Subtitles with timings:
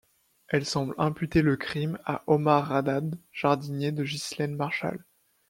[0.47, 5.05] Elle semble imputer le crime à Omar Raddad, jardinier de Ghislaine Marchal.